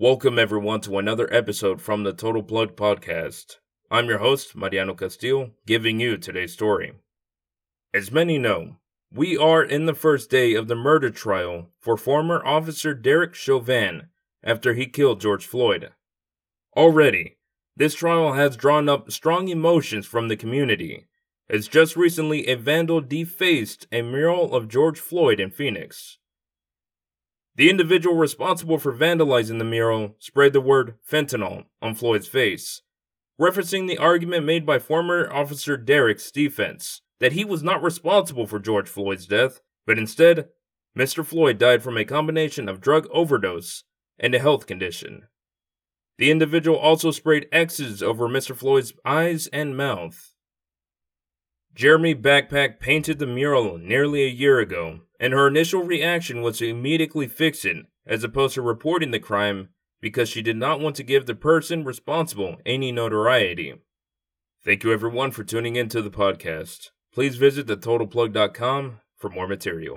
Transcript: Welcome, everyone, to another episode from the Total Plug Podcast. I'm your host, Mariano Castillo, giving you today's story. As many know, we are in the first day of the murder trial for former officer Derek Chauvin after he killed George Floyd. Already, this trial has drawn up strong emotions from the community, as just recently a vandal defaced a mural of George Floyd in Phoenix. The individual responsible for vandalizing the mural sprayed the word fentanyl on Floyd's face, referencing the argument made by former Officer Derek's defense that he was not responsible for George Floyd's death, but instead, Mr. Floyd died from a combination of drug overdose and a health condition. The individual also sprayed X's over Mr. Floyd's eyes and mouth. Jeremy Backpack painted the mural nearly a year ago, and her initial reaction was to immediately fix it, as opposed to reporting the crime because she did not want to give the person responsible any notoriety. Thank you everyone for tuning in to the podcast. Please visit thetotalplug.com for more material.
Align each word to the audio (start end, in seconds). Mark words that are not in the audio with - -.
Welcome, 0.00 0.38
everyone, 0.38 0.80
to 0.82 0.98
another 0.98 1.28
episode 1.34 1.82
from 1.82 2.04
the 2.04 2.12
Total 2.12 2.44
Plug 2.44 2.76
Podcast. 2.76 3.56
I'm 3.90 4.06
your 4.06 4.18
host, 4.18 4.54
Mariano 4.54 4.94
Castillo, 4.94 5.54
giving 5.66 5.98
you 5.98 6.16
today's 6.16 6.52
story. 6.52 6.92
As 7.92 8.12
many 8.12 8.38
know, 8.38 8.76
we 9.12 9.36
are 9.36 9.60
in 9.60 9.86
the 9.86 9.94
first 9.94 10.30
day 10.30 10.54
of 10.54 10.68
the 10.68 10.76
murder 10.76 11.10
trial 11.10 11.70
for 11.80 11.96
former 11.96 12.40
officer 12.46 12.94
Derek 12.94 13.34
Chauvin 13.34 14.10
after 14.40 14.74
he 14.74 14.86
killed 14.86 15.20
George 15.20 15.44
Floyd. 15.44 15.90
Already, 16.76 17.38
this 17.76 17.96
trial 17.96 18.34
has 18.34 18.56
drawn 18.56 18.88
up 18.88 19.10
strong 19.10 19.48
emotions 19.48 20.06
from 20.06 20.28
the 20.28 20.36
community, 20.36 21.08
as 21.50 21.66
just 21.66 21.96
recently 21.96 22.46
a 22.46 22.54
vandal 22.54 23.00
defaced 23.00 23.88
a 23.90 24.02
mural 24.02 24.54
of 24.54 24.68
George 24.68 25.00
Floyd 25.00 25.40
in 25.40 25.50
Phoenix. 25.50 26.18
The 27.58 27.70
individual 27.70 28.14
responsible 28.14 28.78
for 28.78 28.94
vandalizing 28.94 29.58
the 29.58 29.64
mural 29.64 30.14
sprayed 30.20 30.52
the 30.52 30.60
word 30.60 30.94
fentanyl 31.04 31.64
on 31.82 31.96
Floyd's 31.96 32.28
face, 32.28 32.82
referencing 33.40 33.88
the 33.88 33.98
argument 33.98 34.46
made 34.46 34.64
by 34.64 34.78
former 34.78 35.28
Officer 35.32 35.76
Derek's 35.76 36.30
defense 36.30 37.02
that 37.18 37.32
he 37.32 37.44
was 37.44 37.64
not 37.64 37.82
responsible 37.82 38.46
for 38.46 38.60
George 38.60 38.88
Floyd's 38.88 39.26
death, 39.26 39.60
but 39.88 39.98
instead, 39.98 40.50
Mr. 40.96 41.26
Floyd 41.26 41.58
died 41.58 41.82
from 41.82 41.98
a 41.98 42.04
combination 42.04 42.68
of 42.68 42.80
drug 42.80 43.08
overdose 43.10 43.82
and 44.20 44.36
a 44.36 44.38
health 44.38 44.68
condition. 44.68 45.26
The 46.16 46.30
individual 46.30 46.78
also 46.78 47.10
sprayed 47.10 47.48
X's 47.50 48.04
over 48.04 48.28
Mr. 48.28 48.54
Floyd's 48.54 48.92
eyes 49.04 49.48
and 49.48 49.76
mouth. 49.76 50.32
Jeremy 51.74 52.14
Backpack 52.14 52.80
painted 52.80 53.18
the 53.18 53.26
mural 53.26 53.78
nearly 53.78 54.24
a 54.24 54.28
year 54.28 54.58
ago, 54.58 55.00
and 55.20 55.32
her 55.32 55.46
initial 55.46 55.82
reaction 55.82 56.42
was 56.42 56.58
to 56.58 56.68
immediately 56.68 57.26
fix 57.26 57.64
it, 57.64 57.86
as 58.06 58.24
opposed 58.24 58.54
to 58.54 58.62
reporting 58.62 59.10
the 59.10 59.20
crime 59.20 59.68
because 60.00 60.28
she 60.28 60.42
did 60.42 60.56
not 60.56 60.80
want 60.80 60.96
to 60.96 61.02
give 61.02 61.26
the 61.26 61.34
person 61.34 61.84
responsible 61.84 62.56
any 62.64 62.92
notoriety. 62.92 63.74
Thank 64.64 64.84
you 64.84 64.92
everyone 64.92 65.30
for 65.30 65.44
tuning 65.44 65.76
in 65.76 65.88
to 65.90 66.02
the 66.02 66.10
podcast. 66.10 66.90
Please 67.12 67.36
visit 67.36 67.66
thetotalplug.com 67.66 69.00
for 69.16 69.30
more 69.30 69.48
material. 69.48 69.96